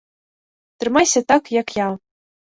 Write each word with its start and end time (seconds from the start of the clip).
Трымайся 0.83 1.21
так, 1.31 1.51
як 1.57 1.67
я! 1.75 1.87